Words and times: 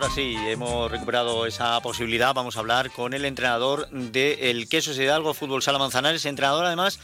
Ahora 0.00 0.14
sí, 0.14 0.36
hemos 0.46 0.88
recuperado 0.92 1.44
esa 1.44 1.80
posibilidad. 1.80 2.32
Vamos 2.32 2.56
a 2.56 2.60
hablar 2.60 2.92
con 2.92 3.14
el 3.14 3.24
entrenador 3.24 3.88
del 3.90 4.68
Queso 4.68 4.92
Hidalgo 4.92 5.34
Fútbol 5.34 5.60
Sala 5.60 5.80
Manzanares, 5.80 6.24
entrenador 6.24 6.66
además 6.66 7.00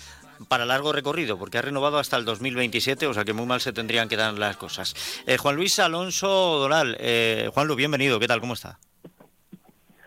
para 0.47 0.65
largo 0.65 0.93
recorrido, 0.93 1.37
porque 1.37 1.59
ha 1.59 1.63
renovado 1.63 1.99
hasta 1.99 2.17
el 2.17 2.25
2027, 2.25 3.09
o 3.09 3.13
sea 3.13 3.25
que 3.25 3.33
muy 3.33 3.47
mal 3.47 3.61
se 3.61 3.73
tendrían 3.73 4.09
que 4.09 4.15
dar 4.15 4.35
las 4.35 4.57
cosas. 4.57 4.95
Eh, 5.27 5.39
Juan 5.39 5.57
Luis 5.57 5.77
Alonso 5.81 6.29
Doral, 6.29 6.97
eh, 7.01 7.51
Juan 7.53 7.67
Luis, 7.67 7.79
bienvenido, 7.79 8.21
¿qué 8.21 8.29
tal? 8.29 8.39
¿Cómo 8.39 8.55
está? 8.55 8.79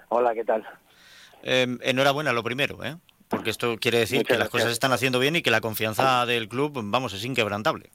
Hola, 0.07 0.33
¿qué 0.33 0.45
tal? 0.45 0.65
Eh, 1.43 1.67
enhorabuena, 1.81 2.31
lo 2.31 2.41
primero, 2.41 2.85
¿eh? 2.85 2.95
porque 3.27 3.49
esto 3.49 3.75
quiere 3.77 3.99
decir 3.99 4.23
que 4.23 4.37
las 4.37 4.47
cosas 4.47 4.67
se 4.67 4.73
están 4.73 4.93
haciendo 4.93 5.19
bien 5.19 5.35
y 5.35 5.41
que 5.41 5.51
la 5.51 5.59
confianza 5.59 6.25
del 6.25 6.47
club, 6.47 6.79
vamos, 6.85 7.13
es 7.13 7.25
inquebrantable. 7.25 7.89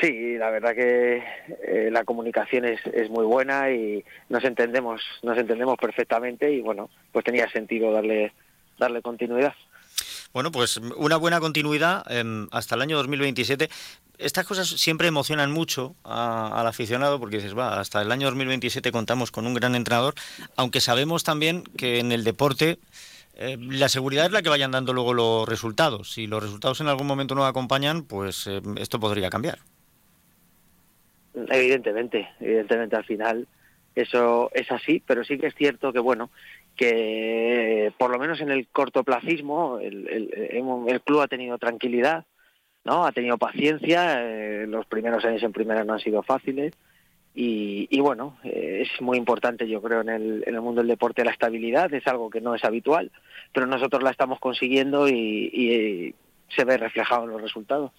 Sí, 0.00 0.36
la 0.38 0.50
verdad 0.50 0.74
que 0.74 1.22
eh, 1.66 1.88
la 1.90 2.04
comunicación 2.04 2.64
es, 2.64 2.80
es 2.92 3.10
muy 3.10 3.24
buena 3.24 3.70
y 3.70 4.04
nos 4.28 4.44
entendemos, 4.44 5.02
nos 5.22 5.36
entendemos 5.36 5.76
perfectamente 5.78 6.50
y 6.52 6.60
bueno, 6.60 6.90
pues 7.12 7.24
tenía 7.24 7.50
sentido 7.50 7.92
darle 7.92 8.32
darle 8.80 9.02
continuidad. 9.02 9.54
Bueno, 10.32 10.50
pues 10.50 10.78
una 10.96 11.16
buena 11.16 11.38
continuidad 11.38 12.04
em, 12.10 12.48
hasta 12.50 12.74
el 12.74 12.82
año 12.82 12.96
2027. 12.96 13.68
Estas 14.18 14.46
cosas 14.46 14.68
siempre 14.68 15.08
emocionan 15.08 15.50
mucho 15.50 15.94
al 16.04 16.66
aficionado 16.66 17.18
porque 17.18 17.36
dices, 17.36 17.56
va, 17.56 17.80
hasta 17.80 18.02
el 18.02 18.12
año 18.12 18.26
2027 18.26 18.92
contamos 18.92 19.30
con 19.30 19.46
un 19.46 19.54
gran 19.54 19.74
entrenador, 19.74 20.14
aunque 20.56 20.80
sabemos 20.80 21.24
también 21.24 21.64
que 21.76 22.00
en 22.00 22.12
el 22.12 22.22
deporte 22.22 22.78
eh, 23.34 23.56
la 23.58 23.88
seguridad 23.88 24.26
es 24.26 24.32
la 24.32 24.42
que 24.42 24.50
vayan 24.50 24.72
dando 24.72 24.92
luego 24.92 25.14
los 25.14 25.48
resultados. 25.48 26.12
Si 26.12 26.26
los 26.26 26.42
resultados 26.42 26.80
en 26.80 26.88
algún 26.88 27.06
momento 27.06 27.34
no 27.34 27.46
acompañan, 27.46 28.02
pues 28.02 28.46
em, 28.46 28.76
esto 28.76 29.00
podría 29.00 29.30
cambiar. 29.30 29.58
Evidentemente, 31.34 32.28
evidentemente 32.40 32.96
al 32.96 33.04
final 33.04 33.46
eso 33.94 34.50
es 34.54 34.70
así, 34.70 35.02
pero 35.04 35.24
sí 35.24 35.38
que 35.38 35.48
es 35.48 35.54
cierto 35.54 35.92
que 35.92 35.98
bueno, 35.98 36.30
que 36.76 37.92
por 37.98 38.10
lo 38.10 38.18
menos 38.18 38.40
en 38.40 38.50
el 38.50 38.68
cortoplacismo 38.68 39.78
el, 39.78 40.08
el, 40.08 41.00
club 41.02 41.20
ha 41.20 41.28
tenido 41.28 41.58
tranquilidad, 41.58 42.24
no, 42.84 43.04
ha 43.04 43.12
tenido 43.12 43.36
paciencia. 43.38 44.22
Eh, 44.22 44.66
los 44.66 44.86
primeros 44.86 45.24
años 45.24 45.42
en 45.42 45.52
primera 45.52 45.84
no 45.84 45.94
han 45.94 46.00
sido 46.00 46.22
fáciles 46.22 46.72
y, 47.32 48.00
bueno, 48.00 48.38
eh, 48.42 48.82
es 48.82 49.00
muy 49.00 49.16
importante 49.16 49.68
yo 49.68 49.80
creo 49.80 50.00
en 50.00 50.08
el, 50.08 50.44
en 50.46 50.54
el 50.54 50.60
mundo 50.60 50.80
del 50.80 50.88
deporte 50.88 51.24
la 51.24 51.30
estabilidad, 51.30 51.92
es 51.94 52.06
algo 52.06 52.28
que 52.28 52.40
no 52.40 52.54
es 52.54 52.64
habitual, 52.64 53.12
pero 53.52 53.66
nosotros 53.66 54.02
la 54.02 54.10
estamos 54.10 54.40
consiguiendo 54.40 55.08
y 55.08 56.14
se 56.48 56.64
ve 56.64 56.76
reflejado 56.76 57.24
en 57.24 57.30
los 57.30 57.42
resultados. 57.42 57.92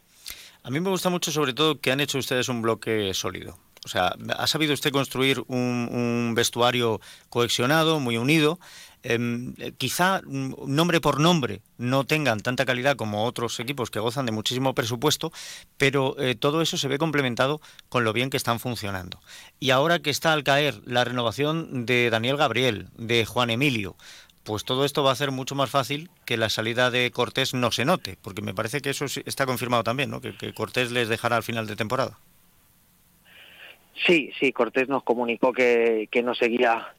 A 0.64 0.70
mí 0.70 0.80
me 0.80 0.90
gusta 0.90 1.10
mucho 1.10 1.32
sobre 1.32 1.54
todo 1.54 1.80
que 1.80 1.92
han 1.92 2.00
hecho 2.00 2.20
ustedes 2.20 2.48
un 2.50 2.62
bloque 2.62 3.14
sólido. 3.14 3.58
O 3.84 3.90
sea, 3.90 4.16
ha 4.38 4.46
sabido 4.46 4.74
usted 4.74 4.92
construir 4.92 5.44
un, 5.48 6.34
vestuario 6.36 7.02
cohesionado, 7.30 8.00
muy 8.00 8.18
unido. 8.18 8.60
Em, 9.02 9.56
quizá 9.80 10.22
nombre 10.24 11.02
por 11.02 11.20
nombre 11.20 11.64
no 11.80 12.04
tengan 12.04 12.40
tanta 12.40 12.66
calidad 12.66 12.96
como 12.96 13.26
otros 13.26 13.60
equipos 13.60 13.90
que 13.90 14.00
gozan 14.00 14.28
de 14.28 14.32
muchísimo 14.32 14.76
presupuesto, 14.76 15.34
pero 15.78 16.16
eh, 16.20 16.36
todo 16.36 16.62
eso 16.62 16.78
se 16.78 16.88
ve 16.88 17.00
complementado 17.00 17.60
con 17.90 18.04
lo 18.04 18.14
bien 18.14 18.30
que 18.30 18.38
están 18.38 18.60
funcionando. 18.60 19.20
Y 19.60 19.72
ahora 19.72 19.98
que 19.98 20.12
está 20.12 20.32
al 20.32 20.44
caer 20.44 20.80
la 20.86 21.04
renovación 21.04 21.88
de 21.88 22.12
Daniel 22.12 22.38
Gabriel, 22.38 22.90
de 22.96 23.26
Juan 23.26 23.50
Emilio, 23.50 23.96
pues 24.44 24.66
todo 24.66 24.86
esto 24.86 25.04
va 25.04 25.10
a 25.10 25.14
hacer 25.14 25.32
mucho 25.32 25.56
más 25.56 25.70
fácil 25.70 26.10
que 26.26 26.38
la 26.38 26.50
salida 26.50 26.90
de 26.90 27.12
Cortés 27.12 27.54
no 27.54 27.72
se 27.72 27.86
note, 27.86 28.18
porque 28.22 28.42
me 28.42 28.54
parece 28.54 28.82
que 28.82 28.90
eso 28.90 29.06
está 29.06 29.46
confirmado 29.46 29.84
también, 29.84 30.10
¿no? 30.10 30.22
Que, 30.22 30.54
Cortés 30.54 30.92
les 30.92 31.10
dejará 31.10 31.38
al 31.38 31.44
final 31.44 31.68
de 31.68 31.76
temporada. 31.76 32.18
Sí, 34.06 34.32
sí, 34.40 34.52
Cortés 34.52 34.90
nos 34.90 35.04
comunicó 35.04 35.54
que, 35.54 36.08
que 36.12 36.24
no 36.24 36.34
seguía 36.34 36.96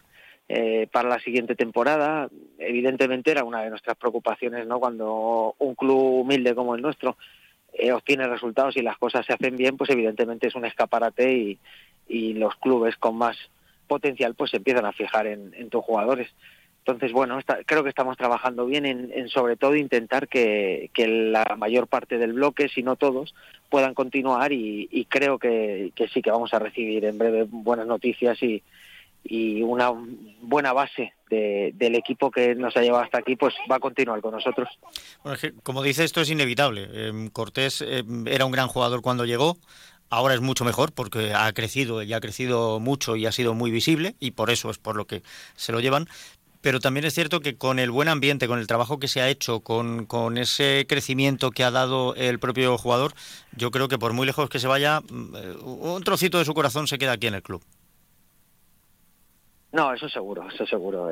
eh, 0.48 0.86
para 0.92 1.08
la 1.08 1.18
siguiente 1.18 1.54
temporada. 1.56 2.28
Evidentemente 2.58 3.30
era 3.30 3.42
una 3.42 3.62
de 3.62 3.70
nuestras 3.70 3.96
preocupaciones, 3.96 4.66
¿no? 4.66 4.78
Cuando 4.78 5.54
un 5.58 5.74
club 5.74 6.20
humilde 6.20 6.55
como 6.55 6.74
el 6.74 6.83
nuestro 6.83 7.17
eh, 7.72 7.90
obtiene 7.92 8.28
resultados 8.28 8.77
y 8.77 8.83
las 8.83 8.98
cosas 8.98 9.24
se 9.27 9.33
hacen 9.33 9.56
bien, 9.56 9.77
pues 9.77 9.90
evidentemente 9.90 10.46
es 10.46 10.55
un 10.55 10.64
escaparate 10.64 11.33
y, 11.33 11.58
y 12.06 12.34
los 12.34 12.55
clubes 12.56 12.96
con 12.96 13.17
más 13.17 13.36
potencial 13.88 14.34
pues 14.34 14.50
se 14.50 14.58
empiezan 14.58 14.84
a 14.84 14.92
fijar 14.92 15.27
en, 15.27 15.55
en 15.55 15.70
tus 15.70 15.83
jugadores. 15.83 16.28
Entonces, 16.84 17.12
bueno, 17.12 17.38
creo 17.64 17.84
que 17.84 17.90
estamos 17.90 18.16
trabajando 18.16 18.66
bien 18.66 18.84
en, 18.86 19.28
sobre 19.28 19.56
todo 19.56 19.76
intentar 19.76 20.26
que, 20.26 20.90
la 20.96 21.54
mayor 21.56 21.86
parte 21.86 22.18
del 22.18 22.32
bloque, 22.32 22.68
si 22.68 22.82
no 22.82 22.96
todos, 22.96 23.34
puedan 23.68 23.94
continuar 23.94 24.52
y, 24.52 25.06
creo 25.08 25.38
que, 25.38 25.92
sí 26.12 26.22
que 26.22 26.30
vamos 26.32 26.52
a 26.52 26.58
recibir 26.58 27.04
en 27.04 27.18
breve 27.18 27.46
buenas 27.48 27.86
noticias 27.86 28.38
y, 28.42 28.62
una 29.62 29.92
buena 30.40 30.72
base 30.72 31.14
del 31.30 31.94
equipo 31.94 32.32
que 32.32 32.56
nos 32.56 32.76
ha 32.76 32.82
llevado 32.82 33.04
hasta 33.04 33.18
aquí, 33.18 33.36
pues 33.36 33.54
va 33.70 33.76
a 33.76 33.80
continuar 33.80 34.20
con 34.20 34.32
nosotros. 34.32 34.68
Bueno, 35.22 35.38
como 35.62 35.84
dice, 35.84 36.02
esto 36.02 36.20
es 36.20 36.30
inevitable. 36.30 36.88
Em, 36.92 37.28
Cortés 37.28 37.80
em, 37.80 38.26
era 38.26 38.44
un 38.44 38.50
gran 38.50 38.66
jugador 38.66 39.00
cuando 39.00 39.24
llegó, 39.24 39.56
ahora 40.10 40.34
es 40.34 40.40
mucho 40.40 40.64
mejor 40.64 40.92
porque 40.92 41.32
ha 41.32 41.50
crecido 41.52 42.02
y 42.02 42.12
ha 42.12 42.20
crecido 42.20 42.80
mucho 42.80 43.16
y 43.16 43.24
ha 43.24 43.32
sido 43.32 43.54
muy 43.54 43.70
visible 43.70 44.14
y 44.18 44.32
por 44.32 44.50
eso 44.50 44.68
es 44.70 44.78
por 44.78 44.96
lo 44.96 45.06
que 45.06 45.22
se 45.54 45.72
lo 45.72 45.80
llevan 45.80 46.06
pero 46.62 46.80
también 46.80 47.05
es 47.05 47.12
cierto 47.12 47.40
que 47.40 47.58
con 47.58 47.78
el 47.78 47.90
buen 47.90 48.08
ambiente, 48.08 48.48
con 48.48 48.58
el 48.58 48.67
trabajo 48.67 48.98
que 48.98 49.08
se 49.08 49.20
ha 49.20 49.28
hecho, 49.28 49.61
con, 49.61 50.06
con, 50.06 50.39
ese 50.39 50.86
crecimiento 50.89 51.50
que 51.50 51.64
ha 51.64 51.70
dado 51.70 52.14
el 52.14 52.39
propio 52.39 52.78
jugador, 52.78 53.12
yo 53.56 53.70
creo 53.70 53.89
que 53.89 53.98
por 53.98 54.12
muy 54.12 54.27
lejos 54.27 54.48
que 54.48 54.61
se 54.61 54.68
vaya, 54.68 55.00
mm, 55.00 55.36
eh, 55.36 55.56
un 55.62 56.02
trocito 56.05 56.39
de 56.39 56.45
su 56.45 56.55
corazón 56.55 56.86
se 56.86 56.98
queda 56.98 57.12
aquí 57.12 57.27
en 57.27 57.34
el 57.34 57.42
club. 57.42 57.62
No, 59.73 59.92
eso 59.92 60.08
seguro, 60.08 60.48
eso 60.48 60.64
seguro. 60.67 61.11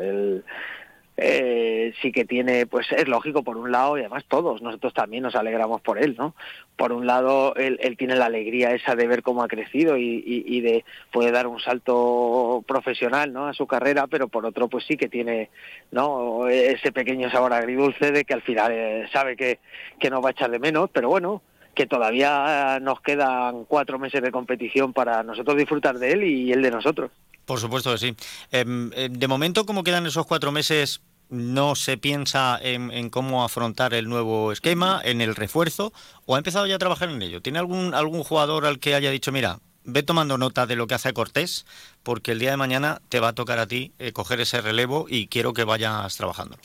Eh, 1.22 1.92
sí 2.00 2.12
que 2.12 2.24
tiene, 2.24 2.64
pues 2.66 2.90
es 2.92 3.06
lógico 3.06 3.42
por 3.42 3.58
un 3.58 3.70
lado 3.70 3.98
y 3.98 4.00
además 4.00 4.24
todos, 4.26 4.62
nosotros 4.62 4.94
también 4.94 5.22
nos 5.22 5.34
alegramos 5.34 5.82
por 5.82 6.02
él, 6.02 6.16
¿no? 6.18 6.34
Por 6.76 6.92
un 6.92 7.06
lado, 7.06 7.54
él, 7.56 7.78
tiene 7.98 8.16
la 8.16 8.24
alegría 8.24 8.72
esa 8.72 8.94
de 8.96 9.06
ver 9.06 9.22
cómo 9.22 9.42
ha 9.42 9.48
crecido 9.48 9.98
y, 9.98 10.24
y, 10.24 10.60
de 10.62 10.82
puede 11.12 11.30
dar 11.30 11.46
un 11.46 11.60
salto 11.60 12.64
profesional, 12.66 13.34
¿no? 13.34 13.48
A 13.48 13.52
su 13.52 13.66
carrera, 13.66 14.06
pero 14.06 14.28
por 14.28 14.46
otro, 14.46 14.68
pues 14.68 14.86
sí 14.86 14.96
que 14.96 15.10
tiene, 15.10 15.50
¿no? 15.90 16.48
Ese 16.48 16.90
pequeño 16.90 17.30
sabor 17.30 17.52
agridulce 17.52 18.12
de 18.12 18.24
que 18.24 18.32
al 18.32 18.42
final 18.42 18.72
eh, 18.72 19.06
sabe 19.12 19.36
que, 19.36 19.58
que 19.98 20.08
no 20.08 20.22
va 20.22 20.30
a 20.30 20.32
echar 20.32 20.50
de 20.50 20.58
menos, 20.58 20.88
pero 20.90 21.10
bueno, 21.10 21.42
que 21.74 21.86
todavía 21.86 22.78
nos 22.80 23.02
quedan 23.02 23.66
cuatro 23.66 23.98
meses 23.98 24.22
de 24.22 24.32
competición 24.32 24.94
para 24.94 25.22
nosotros 25.22 25.58
disfrutar 25.58 25.98
de 25.98 26.12
él 26.12 26.24
y 26.24 26.50
él 26.50 26.62
de 26.62 26.70
nosotros. 26.70 27.10
Por 27.44 27.58
supuesto 27.58 27.92
que 27.92 27.98
sí. 27.98 28.16
Eh, 28.52 28.64
de 29.10 29.28
momento, 29.28 29.66
¿cómo 29.66 29.82
quedan 29.82 30.06
esos 30.06 30.24
cuatro 30.24 30.52
meses 30.52 31.02
no 31.30 31.74
se 31.74 31.96
piensa 31.96 32.58
en, 32.60 33.08
cómo 33.10 33.44
afrontar 33.44 33.94
el 33.94 34.08
nuevo 34.08 34.52
esquema, 34.52 35.00
en 35.04 35.20
el 35.20 35.36
refuerzo, 35.36 35.92
o 36.26 36.34
ha 36.34 36.38
empezado 36.38 36.66
ya 36.66 36.74
a 36.74 36.78
trabajar 36.78 37.08
en 37.08 37.22
ello? 37.22 37.40
¿Tiene 37.40 37.58
algún, 37.58 37.94
algún 37.94 38.24
jugador 38.24 38.66
al 38.66 38.78
que 38.78 38.94
haya 38.94 39.10
dicho, 39.10 39.32
mira, 39.32 39.60
ve 39.84 40.02
tomando 40.02 40.38
nota 40.38 40.66
de 40.66 40.76
lo 40.76 40.86
que 40.86 40.94
hace 40.94 41.12
Cortés, 41.12 41.66
porque 42.02 42.32
el 42.32 42.38
día 42.38 42.50
de 42.50 42.56
mañana 42.56 43.00
te 43.08 43.20
va 43.20 43.28
a 43.28 43.32
tocar 43.34 43.58
a 43.58 43.66
ti 43.66 43.92
eh, 43.98 44.12
coger 44.12 44.40
ese 44.40 44.60
relevo 44.60 45.06
y 45.08 45.28
quiero 45.28 45.54
que 45.54 45.64
vayas 45.64 46.16
trabajándolo? 46.16 46.62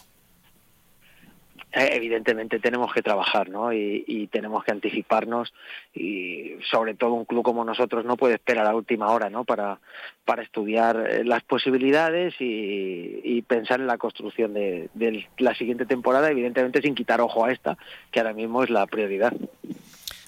Eh, 1.76 1.90
evidentemente 1.92 2.60
tenemos 2.60 2.94
que 2.94 3.02
trabajar 3.02 3.50
¿no? 3.50 3.74
Y, 3.74 4.30
tenemos 4.32 4.64
que 4.64 4.72
anticiparnos 4.72 5.54
y 5.94 6.56
sobre 6.72 6.94
todo 6.96 7.14
un 7.14 7.26
club 7.26 7.44
como 7.44 7.66
nosotros 7.66 8.06
no 8.06 8.16
puede 8.16 8.36
esperar 8.36 8.66
a 8.66 8.76
última 8.76 9.12
hora 9.12 9.30
¿no? 9.30 9.44
para, 9.44 9.80
para 10.24 10.42
estudiar 10.42 10.98
eh, 10.98 11.24
las 11.26 11.44
posibilidades 11.44 12.34
y, 12.40 13.42
pensar 13.48 13.80
en 13.80 13.88
la 13.88 13.98
construcción 13.98 14.54
de, 14.54 14.90
de, 14.96 15.28
la 15.38 15.54
siguiente 15.54 15.86
temporada, 15.86 16.32
evidentemente 16.32 16.82
sin 16.82 16.96
quitar 16.96 17.22
ojo 17.22 17.46
a 17.46 17.52
esta, 17.52 17.78
que 18.12 18.20
ahora 18.20 18.34
mismo 18.34 18.64
es 18.64 18.70
la 18.72 18.88
prioridad. 18.88 19.34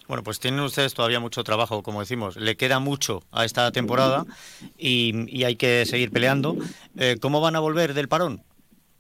Bueno, 0.07 0.23
pues 0.23 0.39
tienen 0.39 0.59
ustedes 0.59 0.93
todavía 0.93 1.19
mucho 1.19 1.43
trabajo, 1.43 1.81
como 1.81 1.99
decimos. 1.99 2.37
Le 2.37 2.55
queda 2.55 2.79
mucho 2.79 3.23
a 3.31 3.43
esta 3.43 3.71
temporada 3.71 4.25
y, 4.77 5.43
hay 5.43 5.55
que 5.55 5.85
seguir 5.85 6.11
peleando. 6.11 6.55
Eh, 6.97 7.17
¿Cómo 7.19 7.41
van 7.41 7.55
a 7.55 7.59
volver 7.59 7.93
del 7.93 8.07
parón? 8.07 8.43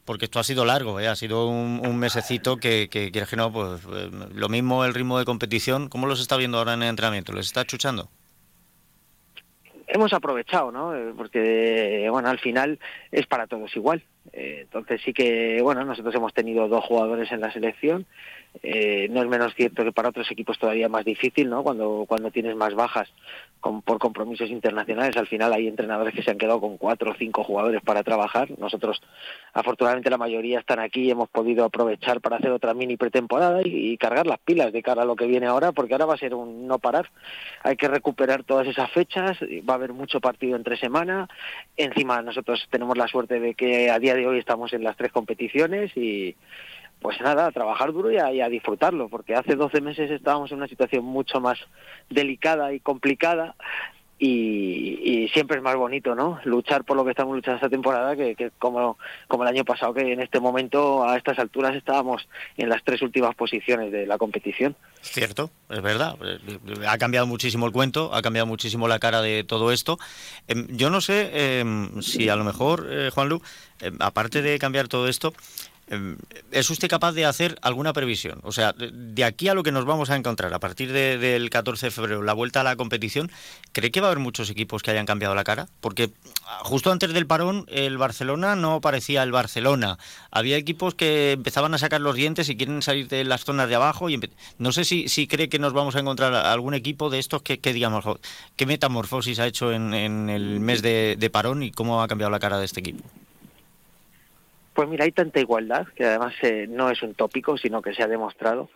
Porque 0.07 0.25
esto 0.25 0.39
ha 0.39 0.43
sido 0.43 0.63
largo, 0.63 0.99
¿eh? 1.01 1.07
ha 1.07 1.15
sido 1.15 1.49
un, 1.49 1.97
mesecito 1.97 2.57
que, 2.57 2.87
que, 2.89 3.11
que 3.11 3.35
no, 3.35 3.51
pues 3.51 3.81
eh, 3.93 4.09
lo 4.33 4.47
mismo 4.47 4.85
el 4.85 4.93
ritmo 4.93 5.19
de 5.19 5.25
competición, 5.25 5.89
¿cómo 5.89 6.07
los 6.07 6.21
está 6.21 6.37
viendo 6.37 6.57
ahora 6.57 6.73
en 6.73 6.81
el 6.81 6.89
entrenamiento? 6.89 7.33
¿Les 7.33 7.47
está 7.47 7.65
chuchando? 7.65 8.09
Hemos 9.85 10.13
aprovechado, 10.13 10.71
¿no? 10.71 10.95
Eh, 10.95 11.13
porque, 11.15 12.07
bueno, 12.09 12.29
al 12.29 12.39
final 12.39 12.79
es 13.11 13.27
para 13.27 13.47
todos 13.47 13.75
igual. 13.75 14.01
Entonces 14.33 15.01
sí 15.03 15.13
que, 15.13 15.61
bueno, 15.61 15.83
nosotros 15.85 16.13
hemos 16.15 16.33
tenido 16.33 16.67
dos 16.67 16.83
jugadores 16.85 17.31
en 17.31 17.41
la 17.41 17.51
selección 17.51 18.05
Eh, 18.63 19.07
no 19.11 19.21
es 19.21 19.27
menos 19.27 19.53
cierto 19.53 19.83
que 19.83 19.91
para 19.91 20.09
otros 20.09 20.31
equipos 20.31 20.57
todavía 20.57 20.89
más 20.89 21.05
difícil, 21.05 21.47
¿no? 21.47 21.61
Cuando, 21.61 22.05
cuando 22.07 22.31
tienes 22.31 22.55
más 22.55 22.73
bajas 22.73 23.07
con, 23.59 23.83
por 23.83 23.99
compromisos 23.99 24.49
internacionales, 24.49 25.15
al 25.15 25.27
final 25.27 25.53
hay 25.53 25.67
entrenadores 25.67 26.15
que 26.15 26.23
se 26.23 26.31
han 26.31 26.39
quedado 26.39 26.59
con 26.59 26.77
cuatro 26.77 27.11
o 27.11 27.15
cinco 27.15 27.43
jugadores 27.43 27.81
para 27.83 28.01
trabajar. 28.01 28.49
Nosotros, 28.57 28.99
afortunadamente, 29.53 30.09
la 30.09 30.17
mayoría 30.17 30.59
están 30.59 30.79
aquí 30.79 31.01
y 31.01 31.11
hemos 31.11 31.29
podido 31.29 31.65
aprovechar 31.65 32.19
para 32.19 32.37
hacer 32.37 32.51
otra 32.51 32.73
mini 32.73 32.97
pretemporada 32.97 33.61
y, 33.63 33.91
y 33.91 33.97
cargar 33.97 34.25
las 34.25 34.39
pilas 34.39 34.71
de 34.73 34.81
cara 34.81 35.03
a 35.03 35.05
lo 35.05 35.15
que 35.15 35.27
viene 35.27 35.45
ahora, 35.45 35.71
porque 35.71 35.93
ahora 35.93 36.07
va 36.07 36.15
a 36.15 36.23
ser 36.25 36.33
un 36.33 36.65
no 36.67 36.79
parar. 36.79 37.11
Hay 37.61 37.75
que 37.75 37.87
recuperar 37.87 38.43
todas 38.43 38.65
esas 38.65 38.89
fechas, 38.91 39.37
va 39.69 39.73
a 39.73 39.77
haber 39.77 39.93
mucho 39.93 40.19
partido 40.19 40.55
entre 40.55 40.77
semana. 40.77 41.27
Encima, 41.75 42.23
nosotros 42.23 42.67
tenemos 42.71 42.97
la 42.97 43.07
suerte 43.07 43.39
de 43.39 43.53
que 43.53 43.91
a 43.91 43.99
día 43.99 44.15
hoy 44.25 44.39
estamos 44.39 44.73
en 44.73 44.83
las 44.83 44.97
tres 44.97 45.11
competiciones 45.11 45.95
y 45.95 46.35
pues 47.01 47.21
nada, 47.21 47.45
a 47.45 47.51
trabajar 47.51 47.93
duro 47.93 48.11
y 48.11 48.17
a, 48.17 48.49
disfrutarlo, 48.49 49.07
porque 49.07 49.35
hace 49.35 49.55
12 49.55 49.81
meses 49.81 50.09
estábamos 50.09 50.51
en 50.51 50.57
una 50.57 50.67
situación 50.67 51.05
mucho 51.05 51.39
más 51.39 51.59
delicada 52.09 52.73
y 52.73 52.79
complicada 52.79 53.55
y, 54.19 55.29
siempre 55.33 55.57
es 55.57 55.63
más 55.63 55.75
bonito, 55.75 56.15
¿no? 56.15 56.39
Luchar 56.45 56.83
por 56.83 56.97
lo 56.97 57.03
que 57.03 57.11
estamos 57.11 57.35
luchando 57.35 57.57
esta 57.57 57.69
temporada 57.69 58.15
que, 58.15 58.51
como, 58.57 58.97
como 59.27 59.43
el 59.43 59.49
año 59.49 59.65
pasado, 59.65 59.93
que 59.93 60.13
en 60.13 60.21
este 60.21 60.39
momento, 60.39 61.07
a 61.07 61.17
estas 61.17 61.37
alturas, 61.37 61.75
estábamos 61.75 62.27
en 62.55 62.69
las 62.69 62.83
tres 62.83 63.01
últimas 63.01 63.35
posiciones 63.35 63.91
de 63.91 64.07
la 64.07 64.17
competición. 64.17 64.75
Cierto, 65.01 65.51
es 65.69 65.81
verdad. 65.81 66.17
Ha 66.87 66.97
cambiado 66.97 67.27
muchísimo 67.27 67.67
el 67.67 67.71
cuento, 67.71 68.13
ha 68.13 68.21
cambiado 68.21 68.47
muchísimo 68.47 68.87
la 68.87 68.99
cara 68.99 69.21
de 69.21 69.43
todo 69.43 69.71
esto. 69.71 69.99
Em, 70.47 70.67
yo 70.69 70.89
no 70.89 71.01
sé 71.01 71.59
em, 71.59 72.01
si 72.01 72.29
a 72.29 72.35
lo 72.35 72.43
mejor, 72.43 72.87
eh, 72.89 73.09
Juan 73.13 73.29
Lu, 73.29 73.41
em, 73.81 73.95
aparte 73.99 74.41
de 74.41 74.57
cambiar 74.57 74.87
todo 74.87 75.07
esto, 75.07 75.33
¿Es 76.51 76.69
usted 76.69 76.89
capaz 76.89 77.13
de 77.13 77.25
hacer 77.25 77.57
alguna 77.61 77.93
previsión? 77.93 78.39
O 78.43 78.51
sea, 78.51 78.73
de 78.73 79.23
aquí 79.23 79.47
a 79.47 79.53
lo 79.53 79.63
que 79.63 79.71
nos 79.71 79.85
vamos 79.85 80.09
a 80.09 80.17
encontrar 80.17 80.53
a 80.53 80.59
partir 80.59 80.91
del 80.91 81.49
14 81.49 81.87
de 81.87 81.91
febrero, 81.91 82.23
la 82.23 82.33
vuelta 82.33 82.59
a 82.59 82.63
la 82.63 82.75
competición, 82.75 83.31
¿cree 83.71 83.89
que 83.89 84.01
va 84.01 84.07
a 84.07 84.11
haber 84.11 84.21
muchos 84.21 84.49
equipos 84.49 84.83
que 84.83 84.91
hayan 84.91 85.05
cambiado 85.05 85.33
la 85.33 85.45
cara? 85.45 85.67
Porque 85.79 86.11
justo 86.63 86.91
antes 86.91 87.13
del 87.13 87.25
parón, 87.25 87.65
el 87.69 87.97
Barcelona 87.97 88.57
no 88.57 88.81
parecía 88.81 89.23
el 89.23 89.31
Barcelona. 89.31 89.97
Había 90.29 90.57
equipos 90.57 90.93
que 90.93 91.31
empezaban 91.31 91.73
a 91.73 91.77
sacar 91.77 92.01
los 92.01 92.15
dientes 92.15 92.49
y 92.49 92.57
quieren 92.57 92.81
salir 92.81 93.07
de 93.07 93.23
las 93.23 93.45
zonas 93.45 93.69
de 93.69 93.75
abajo. 93.75 94.09
y 94.09 94.19
No 94.57 94.73
sé 94.73 94.83
si, 94.83 95.07
si 95.07 95.27
cree 95.27 95.47
que 95.47 95.59
nos 95.59 95.71
vamos 95.71 95.95
a 95.95 95.99
encontrar 95.99 96.33
algún 96.33 96.73
equipo 96.73 97.09
de 97.09 97.19
estos 97.19 97.41
que, 97.41 97.57
digamos, 97.73 98.03
¿qué 98.57 98.65
metamorfosis 98.65 99.39
ha 99.39 99.47
hecho 99.47 99.71
en, 99.71 99.93
el 99.93 100.59
mes 100.59 100.81
de 100.81 101.29
parón 101.31 101.63
y 101.63 101.71
cómo 101.71 102.01
ha 102.01 102.07
cambiado 102.09 102.29
la 102.29 102.39
cara 102.39 102.59
de 102.59 102.65
este 102.65 102.81
equipo? 102.81 103.03
Pues 104.77 104.87
mira, 104.87 105.05
hay 105.05 105.11
tanta 105.11 105.39
igualdad, 105.39 105.87
que 105.95 106.05
además 106.05 106.35
eh, 106.43 106.67
no 106.69 106.91
es 106.91 107.01
un 107.01 107.15
tópico, 107.15 107.57
sino 107.57 107.81
que 107.81 107.95
se 107.95 108.03
ha 108.03 108.07
demostrado, 108.07 108.69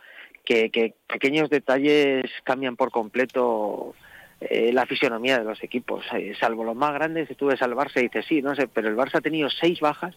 que, 0.43 0.95
pequeños 1.05 1.47
detalles 1.51 2.25
cambian 2.43 2.75
por 2.75 2.89
completo 2.89 3.93
eh, 4.39 4.73
la 4.73 4.87
fisionomía 4.87 5.37
de 5.37 5.45
los 5.45 5.63
equipos. 5.63 6.03
Eh, 6.13 6.33
salvo 6.39 6.63
los 6.63 6.75
más 6.75 6.91
grandes, 6.95 7.27
si 7.27 7.35
tú 7.35 7.45
ves 7.45 7.61
al 7.61 7.75
y 7.95 7.99
dices, 8.01 8.25
sí, 8.27 8.41
no 8.41 8.55
sé, 8.55 8.67
pero 8.67 8.87
el 8.87 8.97
Barça 8.97 9.17
ha 9.17 9.21
tenido 9.21 9.47
seis 9.51 9.79
bajas 9.79 10.15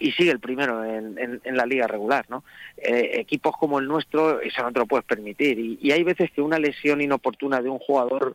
y 0.00 0.10
sigue 0.10 0.32
el 0.32 0.40
primero 0.40 0.84
en, 0.84 1.40
la 1.44 1.66
liga 1.66 1.86
regular, 1.86 2.24
¿no? 2.28 2.42
equipos 2.76 3.56
como 3.56 3.78
el 3.78 3.86
nuestro, 3.86 4.40
eso 4.40 4.60
no 4.62 4.72
te 4.72 4.80
lo 4.80 4.86
puedes 4.86 5.06
permitir. 5.06 5.56
Y, 5.56 5.92
hay 5.92 6.02
veces 6.02 6.32
que 6.32 6.42
una 6.42 6.58
lesión 6.58 7.00
inoportuna 7.00 7.62
de 7.62 7.68
un 7.68 7.78
jugador 7.78 8.34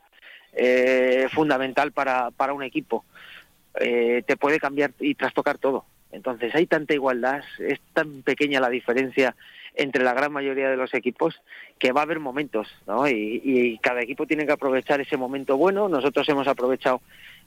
fundamental 1.31 1.91
para, 1.91 2.31
para 2.31 2.53
un 2.53 2.63
equipo 2.63 3.03
te 3.73 4.37
puede 4.39 4.61
cambiar 4.61 4.93
y 5.01 5.15
trastocar 5.15 5.57
todo. 5.57 5.83
Entonces 6.37 6.55
hay 6.55 6.67
tanta 6.67 6.93
igualdad, 6.93 7.41
es 7.57 7.79
tan 7.93 8.21
pequeña 8.21 8.59
la 8.59 8.69
diferencia 8.69 9.35
entre 9.73 10.03
la 10.03 10.13
gran 10.13 10.31
mayoría 10.31 10.69
de 10.69 10.77
los 10.77 10.93
equipos 10.93 11.41
que 11.79 11.91
va 11.91 12.01
a 12.01 12.03
haber 12.03 12.19
momentos, 12.19 12.67
¿no? 12.85 13.07
Y, 13.07 13.79
cada 13.81 14.01
equipo 14.01 14.27
tiene 14.27 14.45
que 14.45 14.51
aprovechar 14.51 15.01
ese 15.01 15.17
momento 15.17 15.57
bueno. 15.57 15.89
Nosotros 15.89 16.29
hemos 16.29 16.47
aprovechado 16.47 17.01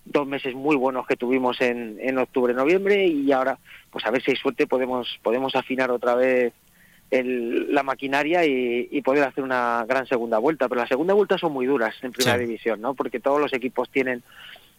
dos 0.05 0.27
meses 0.27 0.57
muy 0.57 0.75
buenos 0.75 1.07
que 1.07 1.17
tuvimos 1.17 1.61
en, 1.61 1.99
en 2.01 2.19
octubre, 2.19 2.53
noviembre 2.53 3.07
y 3.07 3.31
ahora, 3.31 3.59
pues 3.93 4.05
a 4.07 4.11
ver 4.11 4.23
si 4.23 4.33
hay 4.33 4.37
suerte 4.37 4.67
podemos 4.67 5.21
podemos 5.23 5.55
afinar 5.55 5.93
otra 5.93 6.17
vez 6.17 6.53
la 7.13 7.83
maquinaria 7.83 8.45
y, 8.45 9.01
poder 9.03 9.25
hacer 9.25 9.45
una 9.45 9.85
gran 9.89 10.07
segunda 10.07 10.39
vuelta. 10.39 10.69
Pero 10.69 10.81
las 10.81 10.89
segunda 10.89 11.15
vuelta 11.15 11.39
son 11.39 11.53
muy 11.53 11.67
duras 11.67 11.95
en 12.03 12.13
primera 12.13 12.39
división, 12.39 12.81
¿no? 12.81 12.95
Porque 12.95 13.21
todos 13.21 13.41
los 13.41 13.53
equipos 13.53 13.89
tienen 13.91 14.23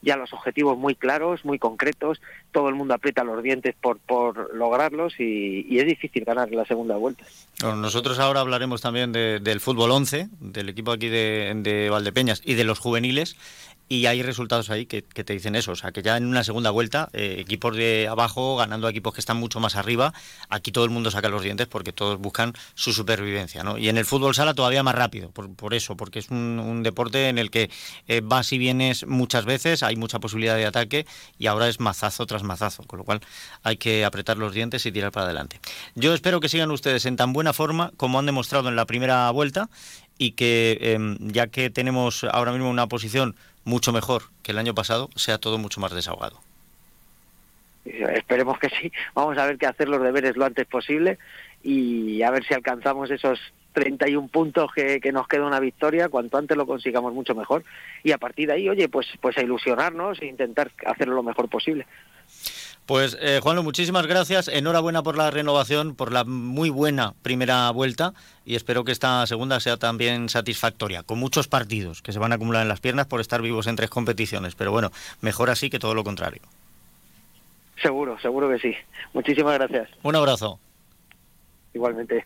ya 0.01 0.17
los 0.17 0.33
objetivos 0.33 0.77
muy 0.77 0.95
claros, 0.95 1.45
muy 1.45 1.59
concretos, 1.59 2.21
todo 2.51 2.69
el 2.69 2.75
mundo 2.75 2.93
aprieta 2.93 3.23
los 3.23 3.41
dientes 3.43 3.75
por, 3.79 3.99
por 3.99 4.53
lograrlos 4.55 5.19
y, 5.19 5.79
es 5.79 5.85
difícil 5.85 6.23
ganar 6.25 6.51
la 6.51 6.65
segunda 6.65 6.95
vuelta. 6.95 7.23
nosotros 7.61 8.19
ahora 8.19 8.41
hablaremos 8.41 8.81
también 8.81 9.11
del 9.11 9.59
fútbol 9.59 9.91
11, 9.91 10.29
del 10.39 10.69
equipo 10.69 10.91
aquí 10.91 11.09
de, 11.09 11.51
de 11.55 11.89
Valdepeñas 11.89 12.41
y 12.45 12.53
de 12.53 12.63
los 12.63 12.79
juveniles 12.79 13.35
y 13.91 14.05
hay 14.05 14.23
resultados 14.23 14.69
ahí 14.69 14.85
que, 14.85 15.01
te 15.01 15.33
dicen 15.33 15.53
eso, 15.53 15.73
o 15.73 15.75
sea, 15.75 15.91
que 15.91 16.01
ya 16.01 16.15
en 16.15 16.25
una 16.25 16.45
segunda 16.45 16.69
vuelta, 16.69 17.09
eh, 17.11 17.35
equipos 17.39 17.75
de 17.75 18.07
abajo 18.07 18.55
ganando 18.55 18.87
a 18.87 18.89
equipos 18.89 19.13
que 19.13 19.19
están 19.19 19.35
mucho 19.35 19.59
más 19.59 19.75
arriba, 19.75 20.13
aquí 20.47 20.71
todo 20.71 20.85
el 20.85 20.91
mundo 20.91 21.11
saca 21.11 21.27
los 21.27 21.41
dientes 21.41 21.67
porque 21.67 21.91
todos 21.91 22.17
buscan 22.17 22.53
su 22.73 22.93
supervivencia, 22.93 23.63
¿no? 23.65 23.77
Y 23.77 23.89
en 23.89 23.97
el 23.97 24.05
fútbol 24.05 24.33
sala 24.33 24.53
todavía 24.53 24.81
más 24.81 24.95
rápido, 24.95 25.31
por, 25.31 25.73
eso, 25.73 25.97
porque 25.97 26.19
es 26.19 26.29
un, 26.29 26.83
deporte 26.83 27.27
en 27.27 27.37
el 27.37 27.51
que 27.51 27.69
eh, 28.07 28.21
vas 28.23 28.53
y 28.53 28.57
vienes 28.57 29.05
muchas 29.07 29.43
veces, 29.43 29.83
hay 29.83 29.97
mucha 29.97 30.19
posibilidad 30.19 30.55
de 30.55 30.65
ataque 30.65 31.05
y 31.37 31.47
ahora 31.47 31.67
es 31.67 31.81
mazazo 31.81 32.25
tras 32.25 32.43
mazazo, 32.43 32.83
con 32.83 32.99
lo 32.99 33.03
cual 33.03 33.19
hay 33.61 33.75
que 33.75 34.05
apretar 34.05 34.37
los 34.37 34.53
dientes 34.53 34.85
y 34.85 34.93
tirar 34.93 35.11
para 35.11 35.25
adelante. 35.25 35.59
Yo 35.95 36.13
espero 36.13 36.39
que 36.39 36.47
sigan 36.47 36.71
ustedes 36.71 37.05
en 37.05 37.17
tan 37.17 37.33
buena 37.33 37.51
forma 37.51 37.91
como 37.97 38.19
han 38.19 38.25
demostrado 38.25 38.69
en 38.69 38.77
la 38.77 38.85
primera 38.85 39.29
vuelta 39.31 39.69
y 40.21 40.33
que 40.33 40.77
em, 40.81 41.17
ya 41.33 41.47
que 41.47 41.71
tenemos 41.71 42.23
ahora 42.25 42.51
mismo 42.51 42.69
una 42.69 42.87
posición 42.87 43.35
mucho 43.63 43.91
mejor 43.91 44.23
que 44.43 44.51
el 44.51 44.57
año 44.57 44.73
pasado, 44.73 45.09
sea 45.15 45.37
todo 45.37 45.57
mucho 45.57 45.79
más 45.79 45.93
desahogado. 45.93 46.39
Esperemos 47.85 48.59
que 48.59 48.69
sí. 48.69 48.91
Vamos 49.15 49.37
a 49.37 49.45
ver 49.45 49.57
qué 49.57 49.65
hacer 49.65 49.89
los 49.89 50.01
deberes 50.01 50.37
lo 50.37 50.45
antes 50.45 50.67
posible 50.67 51.17
y 51.63 52.21
a 52.21 52.29
ver 52.29 52.45
si 52.45 52.53
alcanzamos 52.53 53.09
esos 53.09 53.39
31 53.73 54.27
puntos 54.27 54.71
que, 54.73 54.99
que, 54.99 55.11
nos 55.11 55.27
queda 55.27 55.45
una 55.45 55.59
victoria, 55.59 56.09
cuanto 56.09 56.37
antes 56.37 56.57
lo 56.57 56.67
consigamos 56.67 57.13
mucho 57.13 57.33
mejor 57.33 57.63
y 58.03 58.11
a 58.11 58.17
partir 58.17 58.47
de 58.47 58.53
ahí, 58.53 58.69
oye, 58.69 58.89
pues 58.89 59.07
pues 59.21 59.37
a 59.37 59.41
ilusionarnos 59.41 60.21
e 60.21 60.25
intentar 60.25 60.71
hacerlo 60.85 61.15
lo 61.15 61.23
mejor 61.23 61.49
posible. 61.49 61.87
Pues 62.91 63.17
eh, 63.21 63.39
Juanlo, 63.41 63.63
muchísimas 63.63 64.05
gracias. 64.05 64.49
Enhorabuena 64.49 65.01
por 65.01 65.15
la 65.15 65.31
renovación, 65.31 65.95
por 65.95 66.11
la 66.11 66.25
muy 66.25 66.69
buena 66.69 67.13
primera 67.21 67.71
vuelta 67.71 68.11
y 68.43 68.55
espero 68.55 68.83
que 68.83 68.91
esta 68.91 69.25
segunda 69.27 69.61
sea 69.61 69.77
también 69.77 70.27
satisfactoria, 70.27 71.01
con 71.01 71.17
muchos 71.17 71.47
partidos 71.47 72.01
que 72.01 72.11
se 72.11 72.19
van 72.19 72.33
a 72.33 72.35
acumular 72.35 72.63
en 72.63 72.67
las 72.67 72.81
piernas 72.81 73.07
por 73.07 73.21
estar 73.21 73.41
vivos 73.41 73.67
en 73.67 73.77
tres 73.77 73.89
competiciones. 73.89 74.55
Pero 74.55 74.73
bueno, 74.73 74.91
mejor 75.21 75.49
así 75.49 75.69
que 75.69 75.79
todo 75.79 75.95
lo 75.95 76.03
contrario. 76.03 76.41
Seguro, 77.81 78.19
seguro 78.19 78.49
que 78.49 78.59
sí. 78.59 78.75
Muchísimas 79.13 79.53
gracias. 79.53 79.89
Un 80.03 80.17
abrazo. 80.17 80.59
Igualmente. 81.73 82.25